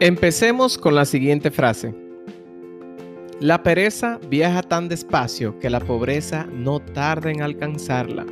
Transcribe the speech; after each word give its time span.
Empecemos 0.00 0.78
con 0.78 0.94
la 0.94 1.04
siguiente 1.04 1.50
frase. 1.50 1.92
La 3.40 3.64
pereza 3.64 4.20
viaja 4.30 4.62
tan 4.62 4.88
despacio 4.88 5.58
que 5.58 5.68
la 5.68 5.80
pobreza 5.80 6.46
no 6.52 6.78
tarda 6.78 7.32
en 7.32 7.42
alcanzarla. 7.42 8.24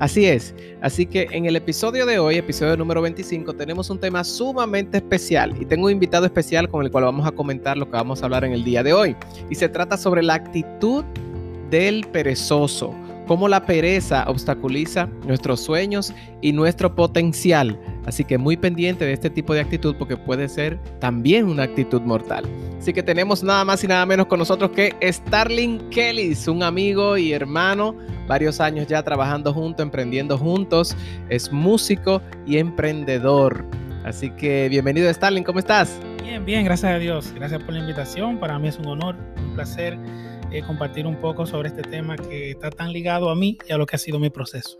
Así 0.00 0.26
es, 0.26 0.52
así 0.80 1.06
que 1.06 1.28
en 1.30 1.46
el 1.46 1.54
episodio 1.54 2.06
de 2.06 2.18
hoy, 2.18 2.38
episodio 2.38 2.76
número 2.76 3.00
25, 3.02 3.52
tenemos 3.52 3.88
un 3.88 4.00
tema 4.00 4.24
sumamente 4.24 4.96
especial 4.96 5.54
y 5.60 5.64
tengo 5.64 5.86
un 5.86 5.92
invitado 5.92 6.26
especial 6.26 6.68
con 6.68 6.84
el 6.84 6.90
cual 6.90 7.04
vamos 7.04 7.24
a 7.24 7.30
comentar 7.30 7.76
lo 7.76 7.86
que 7.86 7.92
vamos 7.92 8.20
a 8.20 8.24
hablar 8.24 8.44
en 8.44 8.52
el 8.52 8.64
día 8.64 8.82
de 8.82 8.92
hoy. 8.92 9.14
Y 9.48 9.54
se 9.54 9.68
trata 9.68 9.96
sobre 9.96 10.24
la 10.24 10.34
actitud 10.34 11.04
del 11.70 12.04
perezoso 12.08 12.92
cómo 13.32 13.48
la 13.48 13.64
pereza 13.64 14.24
obstaculiza 14.28 15.08
nuestros 15.26 15.58
sueños 15.60 16.12
y 16.42 16.52
nuestro 16.52 16.94
potencial. 16.94 17.80
Así 18.04 18.26
que 18.26 18.36
muy 18.36 18.58
pendiente 18.58 19.06
de 19.06 19.14
este 19.14 19.30
tipo 19.30 19.54
de 19.54 19.60
actitud 19.62 19.96
porque 19.98 20.18
puede 20.18 20.50
ser 20.50 20.78
también 21.00 21.46
una 21.46 21.62
actitud 21.62 22.02
mortal. 22.02 22.44
Así 22.78 22.92
que 22.92 23.02
tenemos 23.02 23.42
nada 23.42 23.64
más 23.64 23.82
y 23.84 23.88
nada 23.88 24.04
menos 24.04 24.26
con 24.26 24.38
nosotros 24.38 24.72
que 24.72 24.94
Starling 25.02 25.88
Kelly, 25.88 26.36
un 26.46 26.62
amigo 26.62 27.16
y 27.16 27.32
hermano, 27.32 27.96
varios 28.28 28.60
años 28.60 28.86
ya 28.86 29.02
trabajando 29.02 29.54
juntos, 29.54 29.82
emprendiendo 29.82 30.36
juntos, 30.36 30.94
es 31.30 31.50
músico 31.50 32.20
y 32.46 32.58
emprendedor. 32.58 33.64
Así 34.04 34.28
que 34.28 34.68
bienvenido 34.68 35.10
Starling, 35.10 35.42
¿cómo 35.42 35.58
estás? 35.58 35.98
Bien, 36.22 36.44
bien, 36.44 36.66
gracias 36.66 36.92
a 36.92 36.98
Dios. 36.98 37.32
Gracias 37.34 37.62
por 37.62 37.72
la 37.72 37.80
invitación. 37.80 38.36
Para 38.36 38.58
mí 38.58 38.68
es 38.68 38.78
un 38.78 38.88
honor, 38.88 39.16
un 39.38 39.54
placer 39.54 39.96
eh, 40.52 40.62
compartir 40.62 41.06
un 41.06 41.16
poco 41.16 41.46
sobre 41.46 41.68
este 41.68 41.82
tema 41.82 42.16
que 42.16 42.50
está 42.50 42.70
tan 42.70 42.92
ligado 42.92 43.30
a 43.30 43.34
mí 43.34 43.58
y 43.68 43.72
a 43.72 43.78
lo 43.78 43.86
que 43.86 43.96
ha 43.96 43.98
sido 43.98 44.18
mi 44.18 44.30
proceso. 44.30 44.78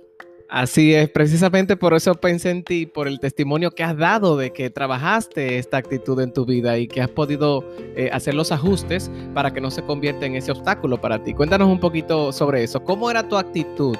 Así 0.52 0.92
es, 0.92 1.08
precisamente 1.08 1.78
por 1.78 1.94
eso 1.94 2.14
pensé 2.14 2.50
en 2.50 2.62
ti, 2.62 2.84
por 2.84 3.08
el 3.08 3.20
testimonio 3.20 3.70
que 3.70 3.84
has 3.84 3.96
dado 3.96 4.36
de 4.36 4.52
que 4.52 4.68
trabajaste 4.68 5.56
esta 5.56 5.78
actitud 5.78 6.20
en 6.20 6.30
tu 6.30 6.44
vida 6.44 6.76
y 6.76 6.88
que 6.88 7.00
has 7.00 7.08
podido 7.08 7.64
eh, 7.96 8.10
hacer 8.12 8.34
los 8.34 8.52
ajustes 8.52 9.10
para 9.32 9.54
que 9.54 9.62
no 9.62 9.70
se 9.70 9.82
convierta 9.82 10.26
en 10.26 10.34
ese 10.34 10.52
obstáculo 10.52 11.00
para 11.00 11.24
ti. 11.24 11.32
Cuéntanos 11.32 11.68
un 11.68 11.80
poquito 11.80 12.32
sobre 12.32 12.62
eso. 12.62 12.84
¿Cómo 12.84 13.10
era 13.10 13.26
tu 13.26 13.38
actitud 13.38 13.96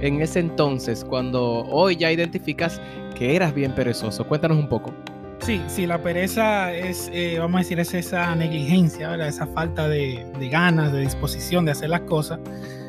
en 0.00 0.22
ese 0.22 0.40
entonces 0.40 1.04
cuando 1.04 1.66
hoy 1.66 1.96
ya 1.96 2.10
identificas 2.10 2.80
que 3.14 3.36
eras 3.36 3.54
bien 3.54 3.74
perezoso? 3.74 4.26
Cuéntanos 4.26 4.56
un 4.56 4.70
poco. 4.70 4.94
Sí, 5.42 5.62
sí, 5.68 5.86
la 5.86 6.02
pereza 6.02 6.72
es, 6.72 7.10
eh, 7.14 7.36
vamos 7.38 7.56
a 7.56 7.62
decir, 7.62 7.80
es 7.80 7.94
esa 7.94 8.34
negligencia, 8.34 9.14
esa 9.26 9.46
falta 9.46 9.88
de, 9.88 10.26
ganas, 10.50 10.92
de 10.92 11.00
disposición 11.00 11.64
de 11.64 11.72
hacer 11.72 11.88
las 11.88 12.02
cosas. 12.02 12.38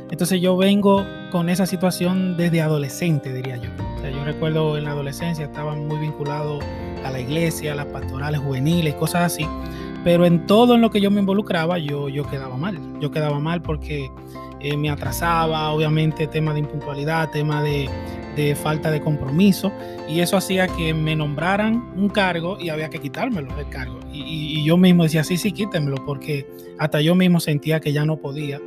Entonces 0.10 0.42
yo 0.42 0.58
vengo 0.58 1.06
con 1.32 1.50
esa 1.50 1.66
situación 1.66 2.36
desde 2.36 2.62
adolescente, 2.62 3.34
diría 3.34 3.56
yo. 3.56 3.70
O 3.96 4.02
sea, 4.02 4.12
yo 4.12 4.26
recuerdo 4.26 4.78
en 4.78 4.84
la 4.84 4.92
adolescencia 4.92 5.46
estaba 5.46 5.76
muy 5.76 5.98
vinculado 6.00 6.60
a 7.06 7.12
la 7.12 7.22
iglesia, 7.22 7.72
a 7.72 7.76
las 7.76 7.86
pastorales 7.86 8.42
juveniles, 8.42 8.96
cosas 8.96 9.34
así. 9.34 9.48
Pero 10.04 10.26
en 10.26 10.46
todo 10.46 10.76
en 10.76 10.82
lo 10.82 10.90
que 10.90 11.00
yo 11.00 11.10
me 11.10 11.22
involucraba, 11.22 11.78
yo, 11.78 12.10
yo 12.10 12.26
quedaba 12.26 12.58
mal. 12.58 12.78
Yo 13.00 13.12
quedaba 13.12 13.40
mal 13.40 13.62
porque 13.62 14.12
eh, 14.60 14.76
me 14.76 14.90
atrasaba, 14.90 15.70
obviamente, 15.72 16.28
tema 16.28 16.54
de 16.54 16.60
impuntualidad, 16.60 17.30
tema 17.30 17.64
de, 17.64 17.90
de 18.36 18.56
falta 18.56 18.92
de 18.92 19.02
compromiso 19.02 19.72
y 20.08 20.20
eso 20.20 20.38
hacía 20.38 20.68
que 20.68 20.94
me 20.94 21.16
nombraran 21.16 21.92
un 21.96 22.10
cargo 22.10 22.58
y 22.60 22.70
había 22.70 22.90
que 22.90 23.00
quitármelo 23.00 23.58
el 23.58 23.70
cargo. 23.70 24.00
Y, 24.12 24.64
yo 24.66 24.78
mismo 24.78 25.04
decía, 25.04 25.24
sí, 25.24 25.38
sí, 25.38 25.52
quítemelo, 25.52 26.06
porque 26.06 26.48
hasta 26.78 27.02
yo 27.02 27.16
mismo 27.16 27.40
sentía 27.40 27.80
que 27.80 27.94
ya 27.94 28.06
no 28.06 28.18
podía 28.18 28.60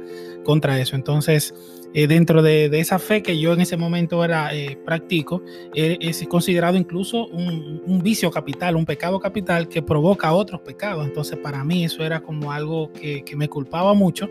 contra 0.44 0.78
eso. 0.80 0.96
Entonces, 0.96 1.54
eh, 1.94 2.06
dentro 2.06 2.42
de, 2.42 2.66
esa 2.78 2.98
fe 2.98 3.22
que 3.22 3.38
yo 3.38 3.52
en 3.52 3.60
ese 3.60 3.76
momento 3.76 4.24
era 4.24 4.54
eh, 4.54 4.76
practico, 4.84 5.42
eh, 5.74 5.96
es 6.00 6.26
considerado 6.28 6.76
incluso 6.76 7.26
un, 7.28 8.00
vicio 8.02 8.30
capital, 8.30 8.76
un 8.76 8.84
pecado 8.84 9.18
capital 9.18 9.68
que 9.68 9.80
provoca 9.80 10.32
otros 10.32 10.60
pecados. 10.60 11.06
Entonces, 11.06 11.38
para 11.38 11.64
mí 11.64 11.84
eso 11.84 12.04
era 12.04 12.20
como 12.20 12.52
algo 12.52 12.92
que, 12.92 13.24
que 13.24 13.36
me 13.36 13.48
culpaba 13.48 13.94
mucho 13.94 14.28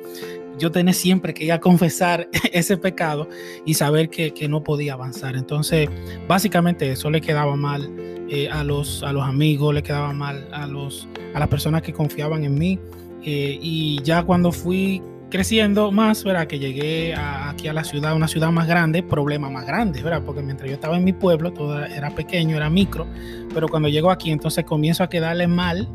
yo 0.57 0.71
tenía 0.71 0.93
siempre 0.93 1.33
que 1.33 1.45
ir 1.45 1.51
a 1.51 1.59
confesar 1.59 2.29
ese 2.51 2.77
pecado 2.77 3.27
y 3.65 3.73
saber 3.73 4.09
que, 4.09 4.33
no 4.47 4.63
podía 4.63 4.93
avanzar. 4.93 5.35
Entonces, 5.35 5.89
básicamente 6.27 6.91
eso 6.91 7.09
le 7.09 7.21
quedaba 7.21 7.55
mal 7.55 7.89
eh, 8.29 8.49
a, 8.49 8.63
los, 8.63 9.01
a 9.03 9.13
los 9.13 9.23
amigos, 9.23 9.73
le 9.73 9.81
quedaba 9.81 10.11
mal 10.11 10.47
a, 10.51 10.67
los, 10.67 11.07
a 11.33 11.39
las 11.39 11.47
personas 11.47 11.81
que 11.81 11.93
confiaban 11.93 12.43
en 12.43 12.55
mí. 12.55 12.79
Eh, 13.23 13.57
y 13.61 14.01
ya 14.03 14.23
cuando 14.23 14.51
fui 14.51 15.01
creciendo 15.33 15.91
más, 15.91 16.23
¿verdad? 16.23 16.45
Que 16.45 16.59
llegué 16.59 17.15
aquí 17.15 17.67
a 17.67 17.73
la 17.73 17.83
ciudad, 17.83 18.15
una 18.15 18.27
ciudad 18.27 18.51
más 18.51 18.67
grande, 18.67 19.01
problema 19.01 19.49
más 19.49 19.65
grande, 19.65 20.03
¿verdad? 20.03 20.21
Porque 20.23 20.43
mientras 20.43 20.69
yo 20.69 20.75
estaba 20.75 20.95
en 20.95 21.03
mi 21.03 21.11
pueblo, 21.11 21.51
todo 21.51 21.83
era 21.83 22.11
pequeño, 22.11 22.55
era 22.55 22.69
micro, 22.69 23.07
pero 23.51 23.67
cuando 23.67 23.89
llego 23.89 24.11
aquí, 24.11 24.29
entonces 24.29 24.63
comienzo 24.63 25.03
a 25.03 25.09
quedarle 25.09 25.47
mal 25.47 25.89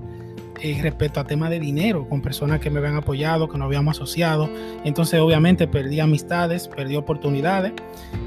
eh, 0.61 0.81
respecto 0.83 1.21
a 1.21 1.25
temas 1.25 1.51
de 1.51 1.61
dinero 1.61 2.09
con 2.09 2.21
personas 2.21 2.59
que 2.59 2.69
me 2.69 2.81
habían 2.81 2.97
apoyado, 2.97 3.49
que 3.49 3.57
nos 3.59 3.67
habíamos 3.67 3.97
asociado. 3.97 4.51
Entonces, 4.85 5.21
obviamente, 5.21 5.69
perdí 5.69 6.01
amistades, 6.01 6.67
perdí 6.67 6.97
oportunidades. 6.97 7.75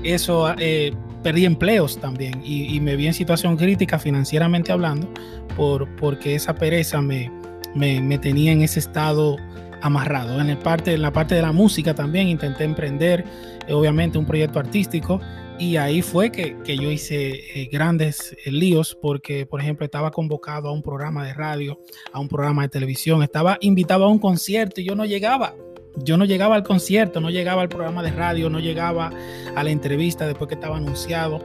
Eso, 0.06 0.56
eh, 0.60 0.94
perdí 1.24 1.44
empleos 1.44 2.00
también 2.00 2.42
y, 2.42 2.80
me 2.80 2.96
vi 2.96 3.08
en 3.08 3.14
situación 3.14 3.58
crítica 3.58 4.00
financieramente 4.00 4.72
hablando 4.72 5.10
por, 5.58 5.94
porque 5.98 6.36
esa 6.36 6.56
pereza 6.56 7.02
me, 7.02 7.30
me, 7.76 8.18
tenía 8.18 8.54
en 8.54 8.62
ese 8.62 8.80
estado 8.80 9.36
amarrado. 9.82 10.40
En, 10.40 10.50
el 10.50 10.58
parte, 10.58 10.94
en 10.94 11.02
la 11.02 11.12
parte 11.12 11.36
de 11.36 11.42
la 11.42 11.52
música 11.52 11.94
también 11.94 12.28
intenté 12.28 12.64
emprender, 12.64 13.26
eh, 13.68 13.74
obviamente, 13.74 14.18
un 14.18 14.26
proyecto 14.26 14.60
artístico 14.60 15.20
y 15.62 15.78
ahí 15.78 16.02
fue 16.02 16.32
que, 16.32 16.56
yo 16.66 16.90
hice 16.90 17.62
eh, 17.62 17.70
grandes 17.72 18.36
eh, 18.46 18.52
líos 18.52 18.98
porque, 19.00 19.46
por 19.46 19.62
ejemplo, 19.62 19.86
estaba 19.86 20.10
convocado 20.10 20.70
a 20.70 20.72
un 20.72 20.82
programa 20.82 21.24
de 21.26 21.34
radio, 21.34 21.80
a 22.12 22.20
un 22.20 22.28
programa 22.28 22.64
de 22.64 22.70
televisión, 22.70 23.22
estaba 23.22 23.58
invitado 23.62 24.06
a 24.06 24.08
un 24.08 24.18
concierto 24.18 24.82
y 24.82 24.86
yo 24.86 24.96
no 24.96 25.06
llegaba. 25.06 25.54
Yo 25.98 26.18
no 26.18 26.26
llegaba 26.26 26.56
al 26.56 26.64
concierto, 26.64 27.20
no 27.20 27.30
llegaba 27.30 27.62
al 27.62 27.70
programa 27.70 28.02
de 28.02 28.12
radio, 28.12 28.50
no 28.50 28.60
llegaba 28.60 29.12
a 29.56 29.64
la 29.64 29.70
entrevista 29.70 30.26
después 30.26 30.48
que 30.48 30.56
estaba 30.56 30.78
anunciado 30.78 31.42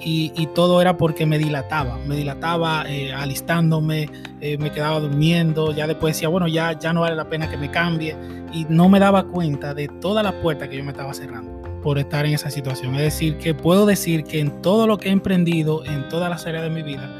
y, 0.00 0.48
todo 0.54 0.80
era 0.80 0.96
porque 0.96 1.26
me 1.26 1.38
dilataba, 1.38 1.98
me 2.06 2.16
dilataba 2.16 2.84
eh, 2.88 3.12
alistándome, 3.12 4.08
me 4.40 4.72
quedaba 4.72 4.98
durmiendo, 5.00 5.72
ya 5.72 5.86
después 5.86 6.16
decía, 6.16 6.28
bueno, 6.28 6.48
ya, 6.48 6.78
ya 6.78 6.92
no 6.92 7.02
vale 7.02 7.14
la 7.14 7.28
pena 7.28 7.50
que 7.50 7.58
me 7.58 7.70
cambie 7.70 8.16
y 8.52 8.66
no 8.68 8.88
me 8.88 8.98
daba 8.98 9.24
cuenta 9.24 9.74
de 9.74 9.88
todas 9.88 10.24
las 10.24 10.32
puertas 10.34 10.68
que 10.68 10.78
yo 10.78 10.84
me 10.84 10.90
estaba 10.90 11.12
cerrando 11.14 11.60
por 11.82 11.98
estar 11.98 12.26
en 12.26 12.34
esa 12.34 12.50
situación. 12.50 12.94
Es 12.96 13.02
decir, 13.02 13.38
que 13.38 13.54
puedo 13.54 13.86
decir 13.86 14.24
que 14.24 14.40
en 14.40 14.62
todo 14.62 14.86
lo 14.86 14.98
que 14.98 15.08
he 15.08 15.12
emprendido, 15.12 15.84
en 15.84 16.08
todas 16.08 16.30
las 16.30 16.46
áreas 16.46 16.64
de 16.64 16.70
mi 16.70 16.82
vida, 16.82 17.10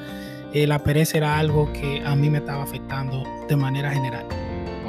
eh, 0.52 0.66
la 0.66 0.80
pereza 0.80 1.18
era 1.18 1.38
algo 1.38 1.72
que 1.72 2.02
a 2.04 2.14
mí 2.16 2.28
me 2.28 2.38
estaba 2.38 2.62
afectando 2.62 3.24
de 3.48 3.56
manera 3.56 3.90
general. 3.90 4.26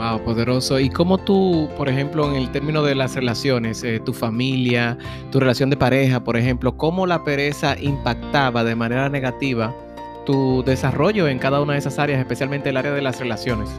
Wow, 0.01 0.23
poderoso. 0.23 0.79
¿Y 0.79 0.89
cómo 0.89 1.19
tú, 1.19 1.69
por 1.77 1.87
ejemplo, 1.87 2.27
en 2.27 2.35
el 2.35 2.51
término 2.51 2.81
de 2.81 2.95
las 2.95 3.13
relaciones, 3.13 3.83
eh, 3.83 3.99
tu 3.99 4.13
familia, 4.13 4.97
tu 5.31 5.39
relación 5.39 5.69
de 5.69 5.77
pareja, 5.77 6.23
por 6.23 6.37
ejemplo, 6.37 6.75
cómo 6.75 7.05
la 7.05 7.23
pereza 7.23 7.79
impactaba 7.79 8.63
de 8.63 8.75
manera 8.75 9.09
negativa 9.09 9.75
tu 10.25 10.63
desarrollo 10.65 11.27
en 11.27 11.37
cada 11.37 11.61
una 11.61 11.73
de 11.73 11.79
esas 11.79 11.99
áreas, 11.99 12.19
especialmente 12.19 12.69
el 12.69 12.77
área 12.77 12.93
de 12.93 13.01
las 13.03 13.19
relaciones? 13.19 13.69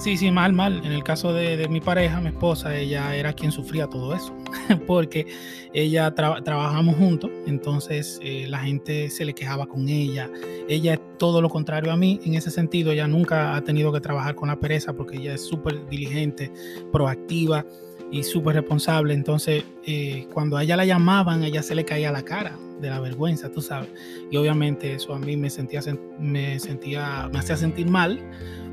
Sí, 0.00 0.16
sí, 0.16 0.30
mal, 0.30 0.54
mal. 0.54 0.80
En 0.82 0.92
el 0.92 1.04
caso 1.04 1.34
de, 1.34 1.68
mi 1.68 1.78
pareja, 1.82 2.22
mi 2.22 2.28
esposa, 2.28 2.74
ella 2.74 3.14
era 3.14 3.34
quien 3.34 3.52
sufría 3.52 3.86
todo 3.86 4.14
eso, 4.14 4.34
porque 4.86 5.26
ella 5.74 6.14
trabajamos 6.14 6.96
juntos, 6.96 7.30
entonces 7.46 8.18
eh, 8.22 8.46
la 8.48 8.60
gente 8.60 9.10
se 9.10 9.26
le 9.26 9.34
quejaba 9.34 9.66
con 9.66 9.90
ella. 9.90 10.30
Ella 10.70 10.94
es 10.94 11.00
todo 11.18 11.42
lo 11.42 11.50
contrario 11.50 11.92
a 11.92 11.98
mí, 11.98 12.18
en 12.24 12.32
ese 12.32 12.50
sentido, 12.50 12.92
ella 12.92 13.06
nunca 13.06 13.54
ha 13.54 13.62
tenido 13.62 13.92
que 13.92 14.00
trabajar 14.00 14.34
con 14.34 14.48
la 14.48 14.58
pereza 14.58 14.94
porque 14.94 15.18
ella 15.18 15.34
es 15.34 15.44
súper 15.44 15.86
diligente, 15.90 16.50
proactiva 16.90 17.66
y 18.10 18.22
súper 18.22 18.56
responsable. 18.56 19.14
Entonces, 19.14 19.64
eh, 19.86 20.26
cuando 20.32 20.56
a 20.56 20.62
ella 20.62 20.76
la 20.76 20.84
llamaban, 20.84 21.42
a 21.42 21.46
ella 21.46 21.62
se 21.62 21.74
le 21.74 21.84
caía 21.84 22.12
la 22.12 22.22
cara 22.22 22.58
de 22.80 22.90
la 22.90 23.00
vergüenza, 23.00 23.50
tú 23.50 23.60
sabes. 23.60 23.88
Y 24.30 24.36
obviamente 24.36 24.94
eso 24.94 25.14
a 25.14 25.18
mí 25.18 25.36
me 25.36 25.50
sentía, 25.50 25.80
me 26.18 26.58
sentía, 26.58 27.28
me 27.32 27.38
hacía 27.38 27.56
sentir 27.56 27.88
mal 27.88 28.20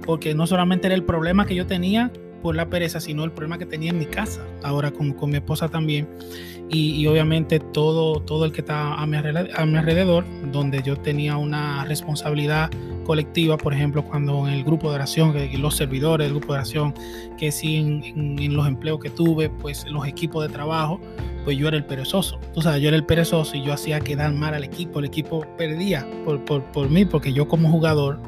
porque 0.05 0.33
no 0.33 0.47
solamente 0.47 0.87
era 0.87 0.95
el 0.95 1.03
problema 1.03 1.45
que 1.45 1.55
yo 1.55 1.65
tenía 1.65 2.11
por 2.41 2.55
la 2.55 2.69
pereza, 2.69 2.99
sino 2.99 3.23
el 3.23 3.31
problema 3.31 3.57
que 3.57 3.65
tenía 3.65 3.91
en 3.91 3.99
mi 3.99 4.05
casa, 4.05 4.41
ahora 4.63 4.91
con, 4.91 5.13
con 5.13 5.29
mi 5.29 5.37
esposa 5.37 5.69
también, 5.69 6.07
y, 6.69 7.07
obviamente 7.07 7.59
todo, 7.59 8.19
todo 8.19 8.43
el 8.43 8.51
que 8.51 8.59
está 8.59 8.93
a 8.95 9.05
mi, 9.05 9.15
a 9.15 9.65
mi 9.65 9.77
alrededor, 9.77 10.25
donde 10.51 10.81
yo 10.83 10.97
tenía 10.97 11.37
una 11.37 11.85
responsabilidad 11.85 12.69
colectiva, 13.05 13.57
por 13.57 13.73
ejemplo, 13.73 14.03
cuando 14.03 14.45
en 14.47 14.53
el 14.53 14.65
grupo 14.65 14.89
de 14.89 14.95
oración, 14.95 15.33
los 15.61 15.77
servidores 15.77 16.27
del 16.27 16.35
grupo 16.35 16.51
de 16.51 16.59
oración, 16.59 16.93
que 17.37 17.53
sí 17.53 17.77
en, 17.77 18.53
los 18.53 18.67
empleos 18.67 18.99
que 18.99 19.09
tuve, 19.09 19.49
pues 19.49 19.85
los 19.87 20.05
equipos 20.05 20.45
de 20.45 20.53
trabajo, 20.53 20.99
pues 21.45 21.57
yo 21.57 21.69
era 21.69 21.77
el 21.77 21.85
perezoso. 21.85 22.37
Tú 22.53 22.61
sabes, 22.61 22.81
yo 22.81 22.89
era 22.89 22.97
el 22.97 23.05
perezoso 23.05 23.55
y 23.55 23.63
yo 23.63 23.71
hacía 23.71 24.01
quedar 24.01 24.33
mal 24.33 24.53
al 24.53 24.65
equipo. 24.65 24.99
El 24.99 25.05
equipo 25.05 25.45
perdía 25.57 26.05
por, 26.25 26.43
por, 26.43 26.63
por 26.73 26.89
mí, 26.89 27.05
porque 27.05 27.31
yo 27.31 27.47
como 27.47 27.69
jugador 27.69 28.19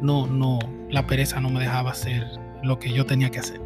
no, 0.00 0.28
no, 0.28 0.60
la 0.88 1.04
pereza 1.04 1.40
no 1.40 1.50
me 1.50 1.58
dejaba 1.58 1.90
hacer 1.90 2.47
lo 2.62 2.78
que 2.78 2.92
yo 2.92 3.06
tenía 3.06 3.30
que 3.30 3.38
hacer. 3.40 3.60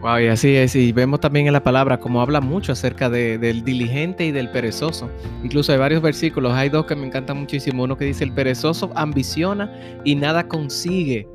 Wow, 0.00 0.18
y 0.18 0.28
así 0.28 0.56
es, 0.56 0.74
y 0.76 0.92
vemos 0.92 1.20
también 1.20 1.46
en 1.46 1.52
la 1.52 1.62
palabra 1.62 2.00
como 2.00 2.22
habla 2.22 2.40
mucho 2.40 2.72
acerca 2.72 3.10
del 3.10 3.62
diligente 3.64 4.24
y 4.24 4.32
del 4.32 4.50
perezoso. 4.50 5.10
Incluso 5.44 5.72
hay 5.72 5.78
varios 5.78 6.00
versículos, 6.00 6.54
hay 6.54 6.70
dos 6.70 6.86
que 6.86 6.96
me 6.96 7.06
encantan 7.06 7.38
muchísimo. 7.38 7.82
Uno 7.82 7.98
que 7.98 8.06
dice, 8.06 8.24
el 8.24 8.32
perezoso 8.32 8.90
ambiciona 8.94 9.70
y 10.02 10.14
nada 10.14 10.48
consigue. 10.48 11.28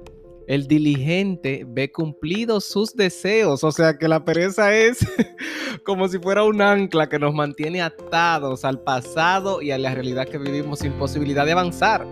El 0.47 0.67
diligente 0.67 1.63
ve 1.67 1.91
cumplidos 1.91 2.65
sus 2.65 2.95
deseos, 2.95 3.63
o 3.63 3.71
sea 3.71 3.97
que 3.99 4.07
la 4.07 4.25
pereza 4.25 4.75
es 4.75 4.97
como 5.85 6.07
si 6.07 6.17
fuera 6.17 6.43
un 6.43 6.61
ancla 6.61 7.07
que 7.07 7.19
nos 7.19 7.35
mantiene 7.35 7.83
atados 7.83 8.65
al 8.65 8.81
pasado 8.81 9.61
y 9.61 9.71
a 9.71 9.77
la 9.77 9.93
realidad 9.93 10.27
que 10.27 10.39
vivimos 10.39 10.79
sin 10.79 10.93
posibilidad 10.93 11.45
de 11.45 11.51
avanzar. 11.51 12.05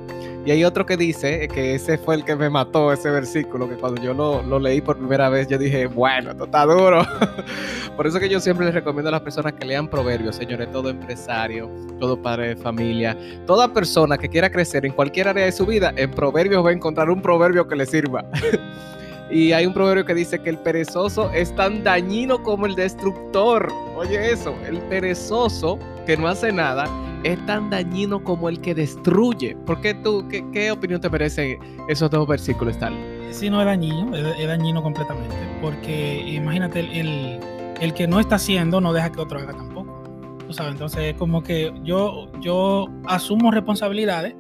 Y 0.46 0.52
hay 0.52 0.66
otro 0.66 0.86
que 0.86 0.98
dice, 0.98 1.48
que 1.48 1.76
ese 1.76 1.98
fue 1.98 2.16
el 2.16 2.26
que 2.26 2.36
me 2.36 2.50
mató, 2.50 2.92
ese 2.92 3.10
versículo, 3.10 3.70
que 3.70 3.76
cuando 3.76 4.02
yo 4.02 4.14
lo, 4.14 4.60
leí 4.60 4.82
por 4.82 4.98
primera 4.98 5.30
vez, 5.30 5.48
yo 5.48 5.58
dije, 5.58 5.86
bueno, 5.86 6.32
esto 6.32 6.44
está 6.44 6.66
duro. 6.66 7.02
por 7.96 8.08
eso 8.08 8.20
que 8.20 8.28
yo 8.28 8.42
siempre 8.42 8.66
les 8.66 8.76
recomiendo 8.76 9.08
a 9.08 9.14
las 9.14 9.22
personas 9.22 9.54
que 9.54 9.66
lean 9.66 9.88
proverbios, 9.88 10.36
señores, 10.36 10.70
todo 10.74 10.90
empresario, 10.90 11.70
todo 11.98 12.22
padre 12.22 12.50
de 12.50 12.56
familia, 12.58 13.18
toda 13.48 13.74
persona 13.74 14.18
que 14.18 14.28
quiera 14.28 14.50
crecer 14.50 14.86
en 14.86 14.92
cualquier 14.92 15.30
área 15.30 15.46
de 15.46 15.52
su 15.54 15.66
vida, 15.66 15.94
en 15.96 16.12
proverbios 16.12 16.66
va 16.66 16.72
a 16.72 16.74
encontrar 16.74 17.10
un 17.10 17.22
proverbio 17.22 17.66
que 17.66 17.78
le 17.78 17.86
sirva. 17.86 18.26
y 19.32 19.54
hay 19.54 19.66
un 19.66 19.74
proverbio 19.74 20.04
que 20.04 20.14
dice 20.14 20.40
que 20.40 20.50
el 20.50 20.58
perezoso 20.58 21.32
es 21.32 21.56
tan 21.56 21.86
dañino 21.86 22.44
como 22.44 22.66
el 22.66 22.76
destructor. 22.76 23.72
Oye 23.96 24.34
eso, 24.34 24.54
el 24.68 24.80
perezoso 24.90 25.80
que 26.06 26.18
no 26.18 26.28
hace 26.28 26.52
nada 26.52 26.84
es 27.24 27.44
tan 27.46 27.70
dañino 27.70 28.24
como 28.24 28.50
el 28.50 28.60
que 28.60 28.76
destruye. 28.76 29.56
¿Por 29.66 29.82
qué 29.82 29.94
tú, 29.94 30.28
qué, 30.28 30.72
opinión 30.72 31.02
te 31.02 31.10
merecen 31.10 31.58
esos 31.88 32.10
dos 32.10 32.28
versículos, 32.28 32.78
tal? 32.78 32.94
Sí, 33.32 33.50
no 33.50 33.60
es 33.60 33.66
dañino, 33.66 34.16
es, 34.16 34.48
dañino 34.48 34.84
completamente. 34.84 35.36
Porque 35.62 36.22
imagínate, 36.28 36.80
el, 36.80 37.40
el, 37.80 37.94
que 37.94 38.08
no 38.08 38.20
está 38.20 38.36
haciendo 38.36 38.82
no 38.82 38.94
deja 38.94 39.12
que 39.12 39.22
otro 39.22 39.40
haga 39.40 39.54
tampoco. 39.54 40.04
Tú 40.48 40.54
sabes, 40.54 40.74
entonces 40.74 41.04
es 41.04 41.14
como 41.16 41.42
que 41.42 41.74
yo, 41.84 42.30
yo 42.42 42.88
asumo 43.06 43.50
responsabilidades 43.52 44.36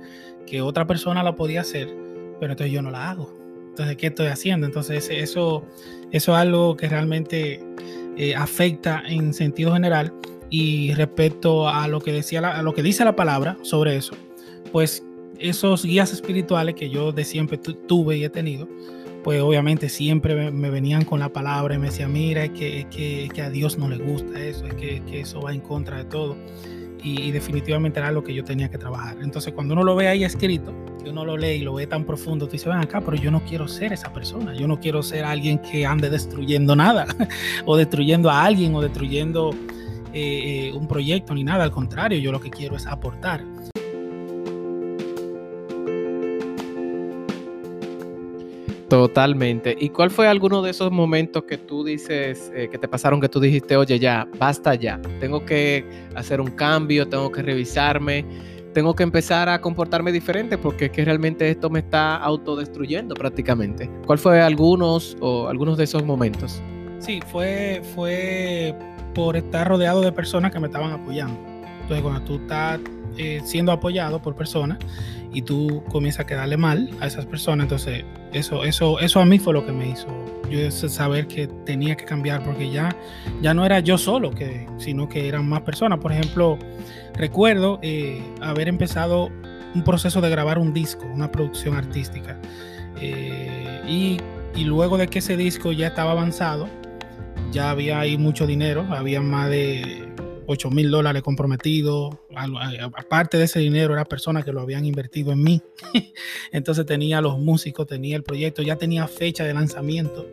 que 0.45 0.61
otra 0.61 0.85
persona 0.85 1.23
la 1.23 1.35
podía 1.35 1.61
hacer, 1.61 1.87
pero 2.39 2.51
entonces 2.53 2.73
yo 2.73 2.81
no 2.81 2.91
la 2.91 3.09
hago. 3.09 3.33
Entonces, 3.69 3.97
¿qué 3.97 4.07
estoy 4.07 4.27
haciendo? 4.27 4.67
Entonces, 4.67 5.09
eso, 5.09 5.63
eso 6.11 6.31
es 6.33 6.37
algo 6.37 6.77
que 6.77 6.87
realmente 6.87 7.59
eh, 8.17 8.35
afecta 8.35 9.01
en 9.07 9.33
sentido 9.33 9.73
general 9.73 10.13
y 10.53 10.93
respecto 10.93 11.67
a 11.67 11.87
lo 11.87 11.99
que 11.99 12.13
decía 12.13 12.61
lo 12.61 12.75
que 12.75 12.83
dice 12.83 13.03
la 13.03 13.15
palabra 13.15 13.57
sobre 13.63 13.95
eso, 13.95 14.13
pues 14.71 15.03
esos 15.39 15.83
guías 15.83 16.13
espirituales 16.13 16.75
que 16.75 16.91
yo 16.91 17.11
de 17.11 17.25
siempre 17.25 17.57
tuve 17.57 18.17
y 18.17 18.23
he 18.23 18.29
tenido, 18.29 18.67
pues 19.23 19.41
obviamente 19.41 19.89
siempre 19.89 20.51
me, 20.51 20.69
venían 20.69 21.05
con 21.05 21.19
la 21.19 21.29
palabra 21.29 21.73
y 21.73 21.79
me 21.79 21.87
decían, 21.87 22.13
mira, 22.13 22.43
es 22.43 22.51
que, 22.51 22.85
que, 22.91 23.29
que, 23.33 23.41
a 23.41 23.49
Dios 23.49 23.79
no 23.79 23.89
le 23.89 23.97
gusta 23.97 24.39
eso, 24.39 24.67
es 24.67 24.75
que, 24.75 25.01
que 25.09 25.21
eso 25.21 25.41
va 25.41 25.55
en 25.55 25.61
contra 25.61 25.97
de 25.97 26.05
todo. 26.05 26.37
Y, 27.03 27.31
definitivamente 27.31 27.99
era 27.99 28.11
lo 28.11 28.23
que 28.23 28.35
yo 28.35 28.43
tenía 28.43 28.69
que 28.69 28.77
trabajar. 28.77 29.17
Entonces 29.23 29.53
cuando 29.53 29.73
uno 29.73 29.83
lo 29.83 29.95
ve 29.95 30.07
ahí 30.07 30.23
escrito, 30.23 30.71
que 31.03 31.09
uno 31.09 31.25
lo 31.25 31.35
lee 31.35 31.55
y 31.55 31.59
lo 31.61 31.73
ve 31.73 31.87
tan 31.87 32.05
profundo, 32.05 32.45
tú 32.45 32.51
dices, 32.51 32.67
ven 32.67 32.77
acá, 32.77 33.01
pero 33.01 33.17
yo 33.17 33.31
no 33.31 33.43
quiero 33.43 33.67
ser 33.67 33.91
esa 33.91 34.13
persona, 34.13 34.53
yo 34.53 34.67
no 34.67 34.79
quiero 34.79 35.01
ser 35.01 35.25
alguien 35.25 35.57
que 35.57 35.83
ande 35.83 36.11
destruyendo 36.11 36.75
nada, 36.75 37.07
o 37.65 37.75
destruyendo 37.75 38.29
a 38.29 38.45
alguien, 38.45 38.75
o 38.75 38.81
destruyendo 38.81 39.49
eh, 40.13 40.67
eh, 40.67 40.73
un 40.73 40.87
proyecto 40.87 41.33
ni 41.33 41.43
nada, 41.43 41.63
al 41.63 41.71
contrario, 41.71 42.19
yo 42.19 42.31
lo 42.31 42.39
que 42.39 42.49
quiero 42.49 42.75
es 42.75 42.85
aportar. 42.85 43.43
Totalmente. 48.89 49.75
¿Y 49.79 49.89
cuál 49.89 50.11
fue 50.11 50.27
alguno 50.27 50.61
de 50.61 50.69
esos 50.69 50.91
momentos 50.91 51.45
que 51.45 51.57
tú 51.57 51.83
dices, 51.83 52.51
eh, 52.53 52.69
que 52.69 52.77
te 52.77 52.87
pasaron, 52.87 53.19
que 53.19 53.27
tú 53.27 53.39
dijiste, 53.39 53.75
oye, 53.75 53.97
ya, 53.97 54.27
basta 54.37 54.75
ya, 54.75 55.01
tengo 55.19 55.43
que 55.43 55.83
hacer 56.13 56.39
un 56.39 56.51
cambio, 56.51 57.07
tengo 57.09 57.31
que 57.31 57.41
revisarme, 57.41 58.23
tengo 58.71 58.93
que 58.93 59.01
empezar 59.01 59.49
a 59.49 59.61
comportarme 59.61 60.11
diferente 60.11 60.59
porque 60.59 60.85
es 60.85 60.91
que 60.91 61.05
realmente 61.05 61.49
esto 61.49 61.71
me 61.71 61.79
está 61.79 62.17
autodestruyendo 62.17 63.15
prácticamente? 63.15 63.89
¿Cuál 64.05 64.19
fue 64.19 64.41
algunos 64.41 65.17
o 65.21 65.47
algunos 65.47 65.75
de 65.75 65.85
esos 65.85 66.05
momentos? 66.05 66.61
Sí, 66.99 67.19
fue, 67.27 67.81
fue 67.95 68.75
por 69.13 69.37
estar 69.37 69.67
rodeado 69.67 70.01
de 70.01 70.11
personas 70.11 70.51
que 70.51 70.59
me 70.59 70.67
estaban 70.67 70.91
apoyando. 70.91 71.39
Entonces, 71.81 72.01
cuando 72.01 72.21
tú 72.21 72.35
estás 72.35 72.79
eh, 73.17 73.41
siendo 73.43 73.71
apoyado 73.71 74.21
por 74.21 74.35
personas 74.35 74.77
y 75.31 75.41
tú 75.41 75.83
comienzas 75.89 76.21
a 76.21 76.25
quedarle 76.25 76.57
mal 76.57 76.89
a 76.99 77.07
esas 77.07 77.25
personas, 77.25 77.65
entonces 77.65 78.05
eso, 78.31 78.63
eso, 78.63 78.99
eso 78.99 79.19
a 79.19 79.25
mí 79.25 79.39
fue 79.39 79.53
lo 79.53 79.65
que 79.65 79.71
me 79.71 79.89
hizo 79.89 80.07
yo 80.53 80.71
saber 80.71 81.27
que 81.27 81.47
tenía 81.47 81.95
que 81.95 82.05
cambiar 82.05 82.43
porque 82.43 82.69
ya, 82.69 82.95
ya 83.41 83.53
no 83.53 83.65
era 83.65 83.79
yo 83.79 83.97
solo, 83.97 84.31
sino 84.77 85.09
que 85.09 85.27
eran 85.27 85.47
más 85.47 85.61
personas. 85.61 85.99
Por 85.99 86.11
ejemplo, 86.11 86.57
recuerdo 87.15 87.79
eh, 87.81 88.21
haber 88.41 88.67
empezado 88.67 89.29
un 89.73 89.83
proceso 89.83 90.21
de 90.21 90.29
grabar 90.29 90.59
un 90.59 90.73
disco, 90.73 91.05
una 91.11 91.31
producción 91.31 91.75
artística. 91.75 92.37
Eh, 93.01 93.81
y, 93.87 94.17
y 94.55 94.63
luego 94.65 94.97
de 94.97 95.07
que 95.07 95.19
ese 95.19 95.35
disco 95.35 95.71
ya 95.71 95.87
estaba 95.87 96.11
avanzado, 96.11 96.69
ya 97.53 97.69
había 97.69 97.99
ahí 97.99 98.17
mucho 98.17 98.47
dinero, 98.47 98.85
había 98.89 99.21
más 99.21 99.49
de 99.49 100.11
8 100.47 100.71
mil 100.71 100.89
dólares 100.89 101.21
comprometidos. 101.21 102.15
Aparte 102.95 103.37
de 103.37 103.43
ese 103.45 103.59
dinero, 103.59 103.93
era 103.93 104.05
personas 104.05 104.43
que 104.43 104.51
lo 104.51 104.59
habían 104.59 104.85
invertido 104.85 105.31
en 105.31 105.43
mí. 105.43 105.61
Entonces 106.51 106.85
tenía 106.85 107.21
los 107.21 107.37
músicos, 107.39 107.85
tenía 107.85 108.15
el 108.15 108.23
proyecto, 108.23 108.63
ya 108.63 108.75
tenía 108.75 109.07
fecha 109.07 109.43
de 109.45 109.53
lanzamiento. 109.53 110.27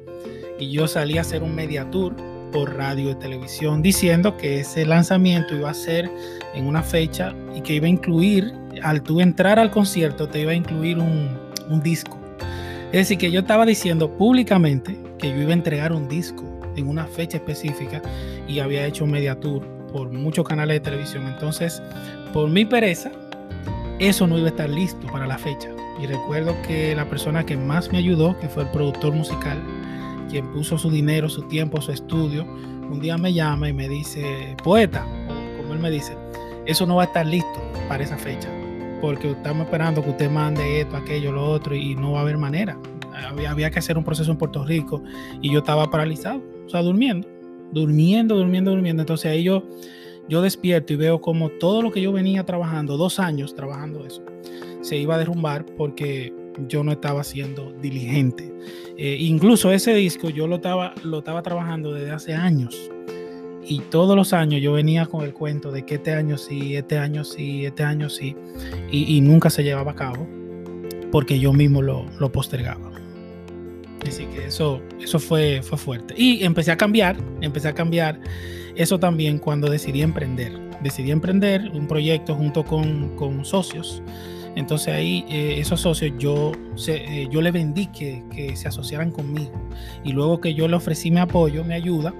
Y 0.58 0.70
yo 0.70 0.88
salí 0.88 1.18
a 1.18 1.20
hacer 1.20 1.42
un 1.42 1.54
media 1.54 1.90
tour 1.90 2.16
por 2.52 2.74
radio 2.74 3.10
y 3.10 3.14
televisión 3.14 3.80
diciendo 3.80 4.36
que 4.36 4.60
ese 4.60 4.84
lanzamiento 4.84 5.54
iba 5.54 5.70
a 5.70 5.74
ser 5.74 6.10
en 6.54 6.66
una 6.66 6.82
fecha 6.82 7.34
y 7.54 7.60
que 7.60 7.74
iba 7.74 7.86
a 7.86 7.90
incluir, 7.90 8.52
al 8.82 9.02
tú 9.02 9.20
entrar 9.20 9.58
al 9.58 9.70
concierto, 9.70 10.26
te 10.26 10.40
iba 10.40 10.52
a 10.52 10.54
incluir 10.54 10.98
un, 10.98 11.38
un 11.68 11.82
disco. 11.82 12.18
Es 12.86 13.02
decir, 13.02 13.18
que 13.18 13.30
yo 13.30 13.40
estaba 13.40 13.66
diciendo 13.66 14.16
públicamente 14.16 14.98
que 15.18 15.28
yo 15.28 15.42
iba 15.42 15.50
a 15.50 15.54
entregar 15.54 15.92
un 15.92 16.08
disco 16.08 16.49
en 16.76 16.88
una 16.88 17.06
fecha 17.06 17.38
específica 17.38 18.02
y 18.46 18.60
había 18.60 18.86
hecho 18.86 19.06
media 19.06 19.38
tour 19.38 19.62
por 19.92 20.10
muchos 20.10 20.46
canales 20.46 20.76
de 20.76 20.80
televisión. 20.80 21.26
Entonces, 21.26 21.82
por 22.32 22.48
mi 22.48 22.64
pereza, 22.64 23.10
eso 23.98 24.26
no 24.26 24.38
iba 24.38 24.46
a 24.46 24.50
estar 24.50 24.70
listo 24.70 25.06
para 25.08 25.26
la 25.26 25.38
fecha. 25.38 25.68
Y 26.00 26.06
recuerdo 26.06 26.56
que 26.66 26.94
la 26.94 27.08
persona 27.08 27.44
que 27.44 27.56
más 27.56 27.92
me 27.92 27.98
ayudó, 27.98 28.38
que 28.38 28.48
fue 28.48 28.62
el 28.62 28.70
productor 28.70 29.12
musical, 29.12 29.58
quien 30.30 30.50
puso 30.52 30.78
su 30.78 30.90
dinero, 30.90 31.28
su 31.28 31.42
tiempo, 31.42 31.80
su 31.80 31.92
estudio, 31.92 32.44
un 32.90 33.00
día 33.00 33.18
me 33.18 33.32
llama 33.32 33.68
y 33.68 33.72
me 33.72 33.88
dice, 33.88 34.56
poeta, 34.64 35.04
como 35.58 35.74
él 35.74 35.80
me 35.80 35.90
dice, 35.90 36.16
eso 36.66 36.86
no 36.86 36.96
va 36.96 37.02
a 37.02 37.06
estar 37.06 37.26
listo 37.26 37.60
para 37.88 38.02
esa 38.02 38.16
fecha, 38.16 38.48
porque 39.00 39.32
estamos 39.32 39.66
esperando 39.66 40.02
que 40.02 40.10
usted 40.10 40.30
mande 40.30 40.80
esto, 40.80 40.96
aquello, 40.96 41.32
lo 41.32 41.44
otro, 41.50 41.74
y 41.74 41.94
no 41.94 42.12
va 42.12 42.20
a 42.20 42.22
haber 42.22 42.38
manera. 42.38 42.78
Había, 43.28 43.50
había 43.50 43.70
que 43.70 43.80
hacer 43.80 43.98
un 43.98 44.04
proceso 44.04 44.30
en 44.30 44.38
Puerto 44.38 44.64
Rico 44.64 45.02
y 45.42 45.52
yo 45.52 45.58
estaba 45.58 45.90
paralizado 45.90 46.40
o 46.74 46.82
durmiendo, 46.82 47.28
durmiendo, 47.72 48.36
durmiendo, 48.36 48.70
durmiendo. 48.70 49.02
Entonces 49.02 49.30
ahí 49.30 49.42
yo, 49.42 49.64
yo 50.28 50.42
despierto 50.42 50.92
y 50.92 50.96
veo 50.96 51.20
como 51.20 51.50
todo 51.50 51.82
lo 51.82 51.90
que 51.90 52.00
yo 52.00 52.12
venía 52.12 52.44
trabajando, 52.44 52.96
dos 52.96 53.18
años 53.18 53.54
trabajando 53.54 54.04
eso, 54.06 54.22
se 54.80 54.96
iba 54.96 55.14
a 55.14 55.18
derrumbar 55.18 55.66
porque 55.76 56.32
yo 56.68 56.84
no 56.84 56.92
estaba 56.92 57.24
siendo 57.24 57.72
diligente. 57.80 58.52
Eh, 58.96 59.16
incluso 59.20 59.72
ese 59.72 59.94
disco 59.94 60.30
yo 60.30 60.46
lo 60.46 60.56
estaba, 60.56 60.94
lo 61.02 61.18
estaba 61.18 61.42
trabajando 61.42 61.92
desde 61.92 62.10
hace 62.10 62.34
años. 62.34 62.90
Y 63.64 63.80
todos 63.90 64.16
los 64.16 64.32
años 64.32 64.60
yo 64.60 64.72
venía 64.72 65.06
con 65.06 65.22
el 65.24 65.32
cuento 65.32 65.70
de 65.70 65.84
que 65.84 65.96
este 65.96 66.12
año 66.12 66.38
sí, 66.38 66.76
este 66.76 66.98
año 66.98 67.24
sí, 67.24 67.66
este 67.66 67.82
año 67.82 68.08
sí. 68.08 68.34
Y, 68.90 69.20
nunca 69.20 69.48
se 69.50 69.62
llevaba 69.62 69.92
a 69.92 69.94
cabo 69.94 70.26
porque 71.12 71.38
yo 71.38 71.52
mismo 71.52 71.82
lo, 71.82 72.06
lo 72.18 72.32
postergaba. 72.32 72.89
Así 74.06 74.26
que 74.26 74.46
eso, 74.46 74.80
eso 75.00 75.18
fue, 75.18 75.60
fue 75.62 75.78
fuerte. 75.78 76.14
Y 76.16 76.44
empecé 76.44 76.72
a 76.72 76.76
cambiar, 76.76 77.16
empecé 77.40 77.68
a 77.68 77.74
cambiar 77.74 78.20
eso 78.76 78.98
también 78.98 79.38
cuando 79.38 79.70
decidí 79.70 80.02
emprender. 80.02 80.58
Decidí 80.82 81.10
emprender 81.10 81.70
un 81.74 81.86
proyecto 81.86 82.34
junto 82.34 82.64
con, 82.64 83.14
con 83.16 83.44
socios. 83.44 84.02
Entonces 84.56 84.94
ahí 84.94 85.24
eh, 85.28 85.56
esos 85.58 85.80
socios 85.80 86.12
yo, 86.18 86.52
se, 86.74 86.96
eh, 86.96 87.28
yo 87.30 87.40
le 87.40 87.50
vendí 87.50 87.86
que, 87.86 88.24
que, 88.34 88.56
se 88.56 88.68
asociaran 88.68 89.10
conmigo. 89.10 89.52
Y 90.02 90.12
luego 90.12 90.40
que 90.40 90.54
yo 90.54 90.66
le 90.66 90.76
ofrecí 90.76 91.10
mi 91.10 91.20
apoyo, 91.20 91.62
mi 91.62 91.74
ayuda, 91.74 92.14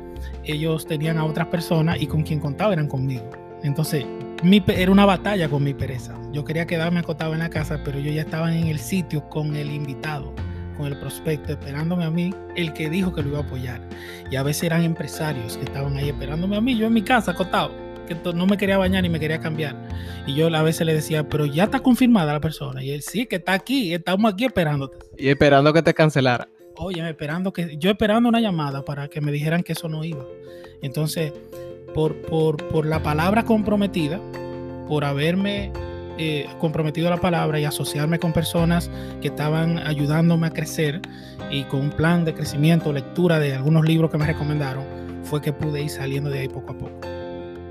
ellos 0.44 0.87
tenían 0.87 1.18
a 1.18 1.25
otras 1.25 1.49
personas 1.49 2.00
y 2.00 2.06
con 2.06 2.22
quien 2.22 2.40
contaba 2.40 2.72
eran 2.72 2.87
conmigo. 2.87 3.28
Entonces 3.62 4.04
mi, 4.42 4.62
era 4.68 4.92
una 4.92 5.06
batalla 5.06 5.49
con 5.49 5.64
mi 5.64 5.75
pereza. 5.75 6.14
Yo 6.32 6.44
quería 6.44 6.66
quedarme 6.66 7.00
acotado 7.00 7.32
en 7.32 7.40
la 7.40 7.50
casa, 7.50 7.80
pero 7.84 7.99
yo 7.99 8.12
ya 8.12 8.22
estaba 8.22 8.54
en 8.54 8.68
el 8.68 8.78
sitio 8.78 9.28
con 9.28 9.56
el 9.56 9.70
invitado 9.70 10.32
con 10.80 10.90
el 10.90 10.99
prospecto, 10.99 11.52
esperándome 11.52 12.04
a 12.04 12.10
mí, 12.10 12.34
el 12.56 12.72
que 12.72 12.88
dijo 12.88 13.14
que 13.14 13.22
lo 13.22 13.28
iba 13.28 13.38
a 13.38 13.42
apoyar. 13.42 13.80
Y 14.30 14.37
a 14.37 14.42
veces 14.42 14.64
eran 14.64 14.82
empresarios 14.82 15.56
que 15.56 15.64
estaban 15.64 15.96
ahí 15.96 16.08
esperándome 16.08 16.56
a 16.56 16.60
mí, 16.60 16.76
yo 16.76 16.87
en 16.87 16.94
mi 16.94 17.02
casa 17.02 17.32
acotado, 17.32 17.70
que 18.08 18.16
no 18.32 18.46
me 18.46 18.56
quería 18.56 18.78
bañar 18.78 19.02
ni 19.02 19.08
me 19.08 19.20
quería 19.20 19.40
cambiar. 19.40 19.76
Y 20.26 20.34
yo 20.34 20.46
a 20.46 20.62
veces 20.62 20.87
le 20.87 20.94
decía, 20.94 21.28
pero 21.28 21.44
ya 21.44 21.64
está 21.64 21.80
confirmada 21.80 22.32
la 22.32 22.40
persona. 22.40 22.82
Y 22.82 22.90
él, 22.90 23.02
sí, 23.02 23.26
que 23.26 23.37
está 23.37 23.52
aquí, 23.52 23.92
estamos 23.92 24.32
aquí 24.32 24.46
esperándote. 24.46 24.96
Y 25.18 25.28
esperando 25.28 25.72
que 25.72 25.82
te 25.82 25.92
cancelara. 25.92 26.49
Oye, 26.76 27.06
esperando 27.08 27.52
que, 27.52 27.76
yo 27.76 27.90
esperando 27.90 28.28
una 28.28 28.40
llamada 28.40 28.84
para 28.84 29.08
que 29.08 29.20
me 29.20 29.32
dijeran 29.32 29.62
que 29.62 29.75
eso 29.75 29.88
no 29.88 30.02
iba. 30.02 30.25
Entonces, 30.80 31.32
por, 31.94 32.16
por, 32.22 32.56
por 32.68 32.87
la 32.87 33.02
palabra 33.02 33.44
comprometida, 33.44 34.18
por 34.88 35.04
haberme 35.04 35.72
eh, 36.23 36.47
comprometido 36.59 37.07
a 37.07 37.11
la 37.11 37.17
palabra 37.17 37.59
y 37.59 37.65
asociarme 37.65 38.19
con 38.19 38.35
personas 38.35 38.91
que 39.23 39.29
estaban 39.29 39.79
ayudándome 39.79 40.49
a 40.49 40.50
crecer 40.50 41.00
y 41.50 41.65
con 41.65 41.81
un 41.81 41.91
plan 41.91 42.27
de 42.27 42.35
crecimiento, 42.35 42.93
lectura 42.93 43.39
de 43.39 43.55
algunos 43.55 43.87
libros 43.87 44.11
que 44.11 44.19
me 44.19 44.27
recomendaron, 44.27 44.85
fue 45.23 45.41
que 45.41 45.55
pude 45.55 45.83
ir 45.83 45.89
saliendo 45.89 46.29
de 46.29 46.41
ahí 46.41 46.49
poco 46.49 46.73
a 46.73 46.77
poco. 46.77 47.00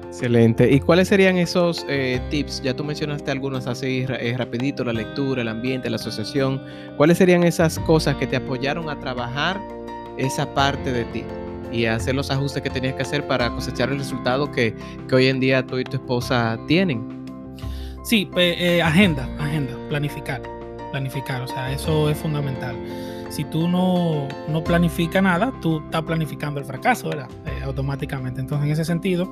Excelente. 0.07 0.67
¿Y 0.67 0.79
cuáles 0.79 1.09
serían 1.09 1.37
esos 1.37 1.85
eh, 1.87 2.19
tips? 2.31 2.63
Ya 2.63 2.73
tú 2.73 2.83
mencionaste 2.83 3.29
algunos 3.29 3.67
así 3.67 4.07
eh, 4.09 4.33
rapidito, 4.35 4.83
la 4.83 4.93
lectura, 4.93 5.43
el 5.43 5.47
ambiente, 5.47 5.87
la 5.87 5.97
asociación. 5.97 6.59
¿Cuáles 6.97 7.19
serían 7.19 7.43
esas 7.43 7.77
cosas 7.77 8.15
que 8.15 8.25
te 8.25 8.37
apoyaron 8.37 8.89
a 8.89 8.99
trabajar 8.99 9.61
esa 10.17 10.51
parte 10.55 10.91
de 10.91 11.05
ti 11.05 11.23
y 11.71 11.85
hacer 11.85 12.15
los 12.15 12.31
ajustes 12.31 12.63
que 12.63 12.71
tenías 12.71 12.95
que 12.95 13.03
hacer 13.03 13.27
para 13.27 13.51
cosechar 13.51 13.91
el 13.91 13.99
resultado 13.99 14.51
que, 14.51 14.75
que 15.07 15.13
hoy 15.13 15.27
en 15.27 15.39
día 15.39 15.63
tú 15.63 15.77
y 15.77 15.83
tu 15.83 15.97
esposa 15.97 16.57
tienen? 16.67 17.18
Sí, 18.09 18.27
eh, 18.37 18.81
agenda, 18.81 19.29
agenda, 19.37 19.77
planificar, 19.87 20.41
planificar, 20.89 21.43
o 21.43 21.47
sea, 21.47 21.71
eso 21.71 22.09
es 22.09 22.17
fundamental 22.17 22.75
si 23.29 23.43
tú 23.45 23.67
no, 23.67 24.27
no 24.47 24.63
planificas 24.63 25.21
nada, 25.21 25.53
tú 25.61 25.79
estás 25.85 26.03
planificando 26.03 26.59
el 26.59 26.65
fracaso, 26.65 27.09
¿verdad? 27.09 27.29
Eh, 27.45 27.61
automáticamente. 27.63 28.41
Entonces, 28.41 28.65
en 28.65 28.71
ese 28.71 28.85
sentido, 28.85 29.31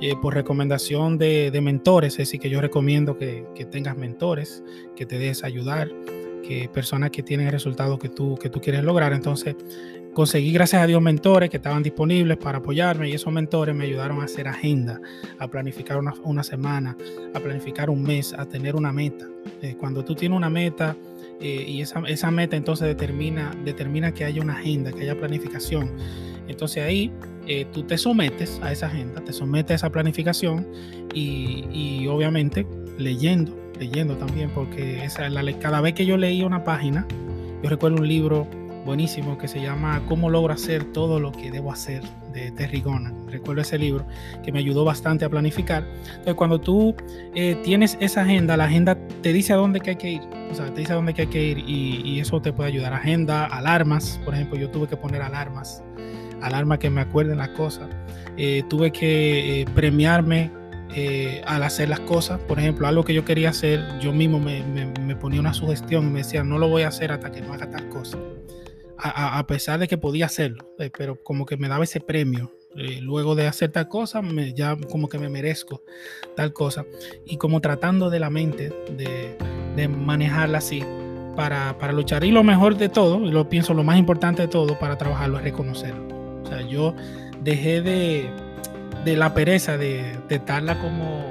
eh, 0.00 0.14
por 0.20 0.34
recomendación 0.34 1.16
de, 1.16 1.50
de, 1.50 1.60
mentores, 1.60 2.14
es 2.14 2.18
decir, 2.18 2.40
que 2.40 2.50
yo 2.50 2.60
recomiendo 2.60 3.16
que, 3.16 3.46
que, 3.54 3.64
tengas 3.64 3.96
mentores, 3.96 4.62
que 4.96 5.06
te 5.06 5.18
des 5.18 5.44
ayudar, 5.44 5.88
que 6.46 6.68
personas 6.68 7.10
que 7.10 7.22
tienen 7.22 7.46
el 7.46 7.52
resultado 7.52 7.98
que 7.98 8.08
tú, 8.08 8.36
que 8.36 8.50
tú 8.50 8.60
quieres 8.60 8.82
lograr. 8.82 9.12
Entonces, 9.12 9.54
conseguí, 10.16 10.50
gracias 10.50 10.80
a 10.80 10.86
Dios, 10.86 11.02
mentores 11.02 11.50
que 11.50 11.58
estaban 11.58 11.82
disponibles 11.82 12.38
para 12.38 12.56
apoyarme 12.56 13.10
y 13.10 13.12
esos 13.12 13.30
mentores 13.30 13.74
me 13.74 13.84
ayudaron 13.84 14.22
a 14.22 14.24
hacer 14.24 14.48
agenda, 14.48 14.98
a 15.38 15.46
planificar 15.46 15.98
una, 15.98 16.14
una 16.24 16.42
semana, 16.42 16.96
a 17.34 17.38
planificar 17.38 17.90
un 17.90 18.02
mes, 18.02 18.32
a 18.32 18.46
tener 18.46 18.76
una 18.76 18.94
meta. 18.94 19.26
Eh, 19.60 19.76
cuando 19.78 20.02
tú 20.06 20.14
tienes 20.14 20.34
una 20.34 20.48
meta, 20.48 20.96
eh, 21.38 21.66
y 21.68 21.82
esa, 21.82 22.00
esa, 22.08 22.30
meta 22.30 22.56
entonces 22.56 22.88
determina, 22.88 23.54
determina 23.62 24.14
que 24.14 24.24
haya 24.24 24.40
una 24.40 24.54
agenda, 24.54 24.90
que 24.90 25.02
haya 25.02 25.18
planificación. 25.18 25.92
Entonces 26.48 26.82
ahí 26.82 27.12
eh, 27.46 27.66
tú 27.70 27.82
te 27.82 27.98
sometes 27.98 28.58
a 28.62 28.72
esa 28.72 28.86
agenda, 28.86 29.22
te 29.22 29.34
sometes 29.34 29.72
a 29.72 29.74
esa 29.74 29.90
planificación 29.90 30.66
y, 31.12 31.66
y 31.70 32.06
obviamente 32.06 32.66
leyendo, 32.96 33.54
leyendo 33.78 34.16
también, 34.16 34.48
porque 34.48 35.06
cada 35.60 35.82
vez 35.82 35.92
que 35.92 36.06
yo 36.06 36.16
leía 36.16 36.46
una 36.46 36.64
página, 36.64 37.06
yo 37.62 37.68
recuerdo 37.68 37.98
un 37.98 38.08
libro 38.08 38.48
buenísimo 38.86 39.36
que 39.36 39.48
se 39.48 39.60
llama 39.60 40.00
Cómo 40.06 40.30
logro 40.30 40.54
hacer 40.54 40.84
todo 40.92 41.20
lo 41.20 41.32
que 41.32 41.50
debo 41.50 41.72
hacer 41.72 42.02
de 42.32 42.52
Terry 42.52 42.80
Gonan. 42.80 43.28
Recuerdo 43.28 43.60
ese 43.60 43.78
libro 43.78 44.06
que 44.42 44.52
me 44.52 44.60
ayudó 44.60 44.84
bastante 44.84 45.24
a 45.24 45.28
planificar. 45.28 45.84
Entonces, 46.06 46.34
cuando 46.34 46.60
tú 46.60 46.94
eh, 47.34 47.60
tienes 47.64 47.98
esa 48.00 48.22
agenda, 48.22 48.56
la 48.56 48.64
agenda 48.64 48.96
te 49.22 49.32
dice 49.32 49.52
a 49.52 49.56
dónde 49.56 49.80
que 49.80 49.90
hay 49.90 49.96
que 49.96 50.10
ir. 50.12 50.22
O 50.50 50.54
sea, 50.54 50.72
te 50.72 50.80
dice 50.80 50.92
a 50.92 50.96
dónde 50.96 51.12
que 51.12 51.22
hay 51.22 51.28
que 51.28 51.42
ir 51.42 51.58
y, 51.58 52.00
y 52.04 52.20
eso 52.20 52.40
te 52.40 52.52
puede 52.52 52.68
ayudar. 52.68 52.94
Agenda, 52.94 53.44
alarmas. 53.44 54.20
Por 54.24 54.34
ejemplo, 54.34 54.56
yo 54.56 54.70
tuve 54.70 54.86
que 54.86 54.96
poner 54.96 55.20
alarmas. 55.20 55.82
Alarmas 56.40 56.78
que 56.78 56.88
me 56.88 57.00
acuerden 57.00 57.38
las 57.38 57.50
cosas. 57.50 57.88
Eh, 58.36 58.62
tuve 58.68 58.92
que 58.92 59.62
eh, 59.62 59.64
premiarme 59.74 60.52
eh, 60.94 61.42
al 61.46 61.64
hacer 61.64 61.88
las 61.88 62.00
cosas. 62.00 62.38
Por 62.38 62.60
ejemplo, 62.60 62.86
algo 62.86 63.02
que 63.02 63.14
yo 63.14 63.24
quería 63.24 63.50
hacer, 63.50 63.98
yo 64.00 64.12
mismo 64.12 64.38
me, 64.38 64.62
me, 64.62 64.86
me, 64.86 65.16
ponía 65.16 65.40
una 65.40 65.54
sugestión 65.54 66.06
y 66.06 66.10
me 66.10 66.18
decía, 66.18 66.44
no 66.44 66.58
lo 66.58 66.68
voy 66.68 66.82
a 66.82 66.88
hacer 66.88 67.10
hasta 67.10 67.32
que 67.32 67.40
no 67.40 67.52
haga 67.52 67.68
tal 67.68 67.88
cosa 67.88 68.16
a, 68.98 69.38
a, 69.38 69.46
pesar 69.46 69.78
de 69.78 69.88
que 69.88 69.98
podía 69.98 70.26
hacerlo, 70.26 70.74
eh, 70.78 70.90
pero 70.96 71.22
como 71.22 71.46
que 71.46 71.56
me 71.56 71.68
daba 71.68 71.84
ese 71.84 72.00
premio. 72.00 72.52
Eh, 72.78 73.00
luego 73.00 73.34
de 73.34 73.46
hacer 73.46 73.72
tal 73.72 73.88
cosa, 73.88 74.20
me, 74.20 74.52
ya 74.52 74.76
como 74.90 75.08
que 75.08 75.18
me 75.18 75.30
merezco 75.30 75.82
tal 76.34 76.52
cosa. 76.52 76.84
Y 77.24 77.38
como 77.38 77.60
tratando 77.60 78.10
de 78.10 78.20
la 78.20 78.28
mente, 78.28 78.70
de, 78.96 79.36
de 79.76 79.88
manejarla 79.88 80.58
así, 80.58 80.84
para, 81.36 81.78
para, 81.78 81.92
luchar. 81.92 82.24
Y 82.24 82.30
lo 82.30 82.42
mejor 82.42 82.76
de 82.76 82.88
todo, 82.88 83.18
lo 83.18 83.48
pienso 83.48 83.74
lo 83.74 83.84
más 83.84 83.98
importante 83.98 84.42
de 84.42 84.48
todo 84.48 84.78
para 84.78 84.98
trabajarlo 84.98 85.38
es 85.38 85.44
reconocerlo. 85.44 86.42
O 86.42 86.46
sea, 86.46 86.62
yo 86.62 86.94
dejé 87.42 87.82
de, 87.82 88.30
de 89.04 89.16
la 89.16 89.34
pereza 89.34 89.78
de, 89.78 90.18
de 90.28 90.34
estarla 90.36 90.78
como 90.80 91.24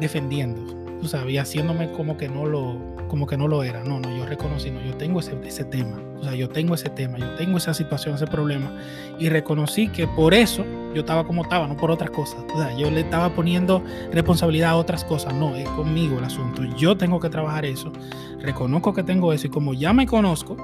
defendiendo, 0.00 0.83
tú 1.04 1.10
sabes, 1.10 1.38
haciéndome 1.38 1.92
como 1.92 2.16
que 2.16 2.30
no 2.30 2.46
lo, 2.46 2.78
como 3.08 3.26
que 3.26 3.36
no 3.36 3.46
lo 3.46 3.62
era. 3.62 3.84
No, 3.84 4.00
no, 4.00 4.16
yo 4.16 4.24
reconocí, 4.24 4.70
no, 4.70 4.80
yo 4.80 4.96
tengo 4.96 5.20
ese, 5.20 5.38
ese 5.44 5.62
tema. 5.62 6.00
O 6.18 6.24
sea, 6.24 6.34
yo 6.34 6.48
tengo 6.48 6.74
ese 6.74 6.88
tema, 6.88 7.18
yo 7.18 7.34
tengo 7.34 7.58
esa 7.58 7.74
situación, 7.74 8.14
ese 8.14 8.26
problema. 8.26 8.72
Y 9.18 9.28
reconocí 9.28 9.88
que 9.88 10.06
por 10.06 10.32
eso 10.32 10.64
yo 10.94 11.00
estaba 11.00 11.24
como 11.24 11.42
estaba, 11.42 11.68
no 11.68 11.76
por 11.76 11.90
otras 11.90 12.08
cosas. 12.08 12.42
O 12.54 12.58
sea, 12.58 12.74
yo 12.78 12.90
le 12.90 13.00
estaba 13.00 13.34
poniendo 13.34 13.84
responsabilidad 14.12 14.70
a 14.70 14.76
otras 14.76 15.04
cosas. 15.04 15.34
No, 15.34 15.54
es 15.56 15.68
conmigo 15.70 16.16
el 16.18 16.24
asunto. 16.24 16.64
Yo 16.78 16.96
tengo 16.96 17.20
que 17.20 17.28
trabajar 17.28 17.66
eso. 17.66 17.92
Reconozco 18.40 18.94
que 18.94 19.02
tengo 19.02 19.34
eso 19.34 19.48
y 19.48 19.50
como 19.50 19.74
ya 19.74 19.92
me 19.92 20.06
conozco, 20.06 20.56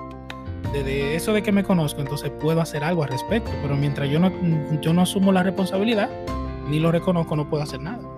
desde 0.73 1.17
eso 1.17 1.35
de 1.35 1.43
que 1.43 1.53
me 1.53 1.65
conozco, 1.65 2.01
entonces 2.01 2.31
puedo 2.41 2.63
hacer 2.63 2.83
algo 2.83 3.03
al 3.03 3.11
respecto. 3.11 3.51
Pero 3.61 3.77
mientras 3.77 4.09
yo 4.09 4.19
no, 4.19 4.33
yo 4.81 4.95
no 4.95 5.03
asumo 5.03 5.33
la 5.33 5.43
responsabilidad, 5.43 6.09
ni 6.67 6.81
lo 6.81 6.91
reconozco, 6.91 7.37
no 7.37 7.51
puedo 7.51 7.63
hacer 7.63 7.83
nada. 7.83 8.10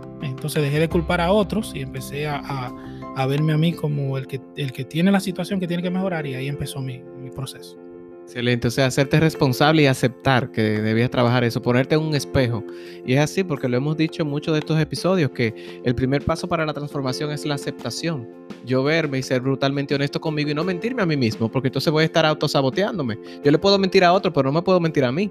Entonces 0.42 0.60
dejé 0.60 0.80
de 0.80 0.88
culpar 0.88 1.20
a 1.20 1.30
otros 1.30 1.70
y 1.72 1.82
empecé 1.82 2.26
a, 2.26 2.72
a, 3.14 3.26
verme 3.26 3.52
a 3.52 3.56
mí 3.56 3.72
como 3.72 4.18
el 4.18 4.26
que, 4.26 4.40
el 4.56 4.72
que 4.72 4.84
tiene 4.84 5.12
la 5.12 5.20
situación 5.20 5.60
que 5.60 5.68
tiene 5.68 5.84
que 5.84 5.90
mejorar 5.90 6.26
y 6.26 6.34
ahí 6.34 6.48
empezó 6.48 6.80
mi, 6.80 6.98
mi 6.98 7.30
proceso. 7.30 7.78
Excelente, 8.24 8.66
o 8.66 8.70
sea, 8.72 8.86
hacerte 8.86 9.20
responsable 9.20 9.82
y 9.82 9.86
aceptar 9.86 10.50
que 10.50 10.62
debías 10.62 11.10
trabajar 11.10 11.44
eso, 11.44 11.62
ponerte 11.62 11.94
en 11.94 12.00
un 12.00 12.16
espejo. 12.16 12.64
Y 13.06 13.12
es 13.12 13.20
así 13.20 13.44
porque 13.44 13.68
lo 13.68 13.76
hemos 13.76 13.96
dicho 13.96 14.24
en 14.24 14.30
muchos 14.30 14.54
de 14.54 14.58
estos 14.58 14.80
episodios, 14.80 15.30
que 15.30 15.80
el 15.84 15.94
primer 15.94 16.24
paso 16.24 16.48
para 16.48 16.66
la 16.66 16.74
transformación 16.74 17.30
es 17.30 17.46
la 17.46 17.54
aceptación. 17.54 18.28
Yo 18.66 18.82
verme 18.82 19.20
y 19.20 19.22
ser 19.22 19.42
brutalmente 19.42 19.94
honesto 19.94 20.20
conmigo 20.20 20.50
y 20.50 20.54
no 20.54 20.64
mentirme 20.64 21.02
a 21.02 21.06
mí 21.06 21.16
mismo, 21.16 21.48
porque 21.48 21.68
entonces 21.68 21.92
voy 21.92 22.02
a 22.02 22.06
estar 22.06 22.26
autosaboteándome. 22.26 23.16
Yo 23.44 23.52
le 23.52 23.58
puedo 23.58 23.78
mentir 23.78 24.02
a 24.02 24.12
otro, 24.12 24.32
pero 24.32 24.48
no 24.48 24.54
me 24.54 24.62
puedo 24.62 24.80
mentir 24.80 25.04
a 25.04 25.12
mí. 25.12 25.30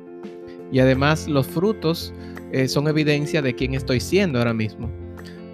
Y 0.72 0.80
además 0.80 1.28
los 1.28 1.48
frutos 1.48 2.14
eh, 2.54 2.70
son 2.70 2.88
evidencia 2.88 3.42
de 3.42 3.54
quién 3.54 3.74
estoy 3.74 4.00
siendo 4.00 4.40
ahora 4.40 4.54
mismo. 4.54 5.01